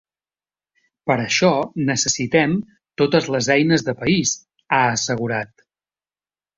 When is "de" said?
3.91-3.97